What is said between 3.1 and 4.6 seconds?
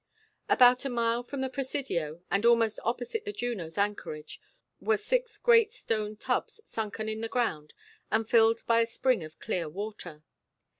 the Juno's anchorage